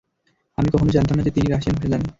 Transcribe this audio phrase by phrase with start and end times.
[0.57, 2.05] আমি কখনো জানতাম না যে তিনি রাশিয়ান ভাষা জানে।